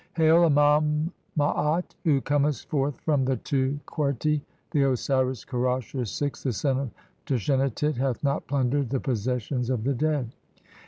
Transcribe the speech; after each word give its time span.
"Hail, 0.15 0.45
Amam 0.49 1.11
maat, 1.37 1.93
who 2.03 2.21
comest 2.21 2.67
forth 2.69 2.99
from 3.01 3.23
the 3.23 3.37
two 3.37 3.79
"Qerti, 3.85 4.41
the 4.71 4.81
Osiris 4.89 5.45
Kerasher 5.45 6.07
(6), 6.07 6.41
the 6.41 6.53
son 6.53 6.79
of 6.79 6.89
Tashenatit, 7.27 7.97
"hath 7.97 8.23
not 8.23 8.47
plundered 8.47 8.89
the 8.89 8.99
possessions 8.99 9.69
of 9.69 9.83
the 9.83 9.93
dead. 9.93 10.31